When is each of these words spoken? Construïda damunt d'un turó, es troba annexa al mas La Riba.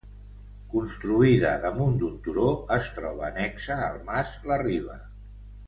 Construïda 0.69 1.51
damunt 1.65 1.99
d'un 2.03 2.17
turó, 2.29 2.47
es 2.79 2.89
troba 2.97 3.29
annexa 3.29 3.79
al 3.91 4.03
mas 4.11 4.35
La 4.53 4.61
Riba. 4.67 5.01